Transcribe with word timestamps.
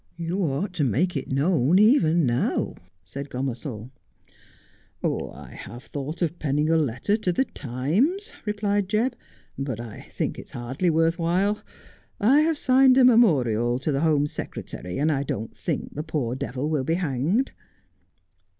'You 0.17 0.39
ought 0.39 0.73
to 0.73 0.83
make 0.83 1.15
it 1.15 1.31
known 1.31 1.77
even 1.77 2.25
now,' 2.25 2.73
said 3.03 3.29
Gomersall.' 3.29 3.91
I 5.37 5.49
have 5.51 5.83
thought 5.83 6.23
of 6.23 6.39
penning 6.39 6.71
a 6.71 6.75
letter 6.75 7.15
to 7.17 7.31
the 7.31 7.45
Times,' 7.45 8.33
replied 8.43 8.89
Jebb,' 8.89 9.13
but 9.69 9.79
I 9.79 10.01
think 10.09 10.39
it's 10.39 10.53
hardly 10.53 10.89
worth 10.89 11.19
while.' 11.19 11.61
I 12.19 12.39
have 12.41 12.57
signed 12.57 12.97
a 12.97 13.01
At 13.01 13.05
the 13.05 13.11
'Sugar 13.11 13.11
Loaves.' 13.11 13.11
83 13.49 13.53
memorial 13.53 13.77
to 13.79 13.91
the 13.91 13.99
Home 14.01 14.25
Secretary, 14.25 14.97
and 14.97 15.11
I 15.11 15.21
don't 15.21 15.55
think 15.55 15.93
the 15.93 16.01
poor 16.03 16.33
devil 16.33 16.67
will 16.67 16.83
be 16.83 16.95
hanged.' 16.95 17.51